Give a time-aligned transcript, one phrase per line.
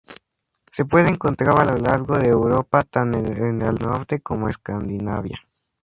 [0.71, 5.37] Se puede encontrar a lo largo de Europa tan al norte como Escandinavia.